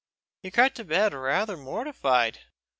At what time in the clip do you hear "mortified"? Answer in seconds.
1.55-2.39